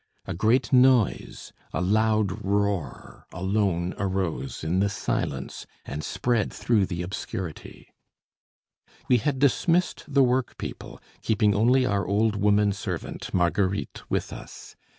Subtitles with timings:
[0.25, 7.03] A great noise, a loud roar, alone arose in the silence and spread through the
[7.03, 7.93] obscurity.
[9.07, 14.75] We had dismissed the workpeople, keeping only our old woman servant, Marguerite, with us.